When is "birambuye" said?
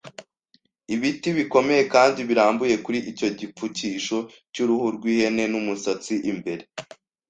2.29-2.75